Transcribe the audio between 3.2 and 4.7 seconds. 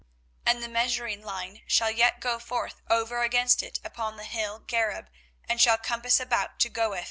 against it upon the hill